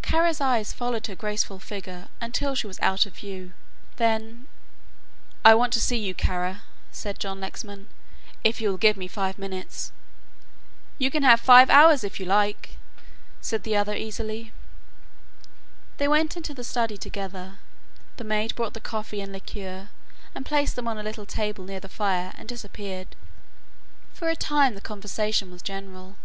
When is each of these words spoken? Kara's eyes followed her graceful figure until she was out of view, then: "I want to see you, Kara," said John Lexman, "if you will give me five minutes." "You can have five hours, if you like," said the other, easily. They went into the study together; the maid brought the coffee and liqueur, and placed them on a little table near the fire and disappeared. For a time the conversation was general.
Kara's 0.00 0.40
eyes 0.40 0.72
followed 0.72 1.08
her 1.08 1.16
graceful 1.16 1.58
figure 1.58 2.06
until 2.20 2.54
she 2.54 2.68
was 2.68 2.78
out 2.78 3.04
of 3.04 3.16
view, 3.16 3.52
then: 3.96 4.46
"I 5.44 5.56
want 5.56 5.72
to 5.72 5.80
see 5.80 5.96
you, 5.96 6.14
Kara," 6.14 6.62
said 6.92 7.18
John 7.18 7.40
Lexman, 7.40 7.88
"if 8.44 8.60
you 8.60 8.68
will 8.70 8.76
give 8.76 8.96
me 8.96 9.08
five 9.08 9.38
minutes." 9.40 9.90
"You 10.98 11.10
can 11.10 11.24
have 11.24 11.40
five 11.40 11.68
hours, 11.68 12.04
if 12.04 12.20
you 12.20 12.26
like," 12.26 12.78
said 13.40 13.64
the 13.64 13.74
other, 13.74 13.92
easily. 13.96 14.52
They 15.96 16.06
went 16.06 16.36
into 16.36 16.54
the 16.54 16.62
study 16.62 16.96
together; 16.96 17.54
the 18.18 18.22
maid 18.22 18.54
brought 18.54 18.74
the 18.74 18.80
coffee 18.80 19.20
and 19.20 19.32
liqueur, 19.32 19.88
and 20.32 20.46
placed 20.46 20.76
them 20.76 20.86
on 20.86 20.96
a 20.96 21.02
little 21.02 21.26
table 21.26 21.64
near 21.64 21.80
the 21.80 21.88
fire 21.88 22.32
and 22.38 22.48
disappeared. 22.48 23.16
For 24.12 24.28
a 24.28 24.36
time 24.36 24.76
the 24.76 24.80
conversation 24.80 25.50
was 25.50 25.60
general. 25.60 26.18